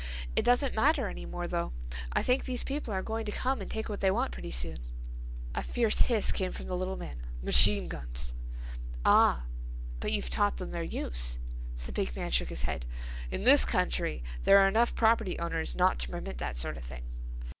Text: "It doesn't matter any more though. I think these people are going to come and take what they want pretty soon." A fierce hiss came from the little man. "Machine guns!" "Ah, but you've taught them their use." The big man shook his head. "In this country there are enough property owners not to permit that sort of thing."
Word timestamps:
"It 0.35 0.43
doesn't 0.43 0.73
matter 0.73 1.07
any 1.07 1.27
more 1.27 1.47
though. 1.47 1.73
I 2.11 2.23
think 2.23 2.45
these 2.45 2.63
people 2.63 2.91
are 2.91 3.03
going 3.03 3.23
to 3.27 3.31
come 3.31 3.61
and 3.61 3.69
take 3.69 3.87
what 3.87 3.99
they 4.01 4.09
want 4.09 4.31
pretty 4.31 4.49
soon." 4.49 4.79
A 5.53 5.61
fierce 5.61 5.99
hiss 5.99 6.31
came 6.31 6.51
from 6.51 6.65
the 6.65 6.75
little 6.75 6.97
man. 6.97 7.21
"Machine 7.43 7.87
guns!" 7.87 8.33
"Ah, 9.05 9.45
but 9.99 10.11
you've 10.11 10.31
taught 10.31 10.57
them 10.57 10.71
their 10.71 10.81
use." 10.81 11.37
The 11.85 11.91
big 11.91 12.15
man 12.15 12.31
shook 12.31 12.49
his 12.49 12.63
head. 12.63 12.87
"In 13.29 13.43
this 13.43 13.63
country 13.63 14.23
there 14.43 14.57
are 14.57 14.67
enough 14.67 14.95
property 14.95 15.37
owners 15.37 15.75
not 15.75 15.99
to 15.99 16.09
permit 16.09 16.39
that 16.39 16.57
sort 16.57 16.77
of 16.77 16.83
thing." 16.83 17.03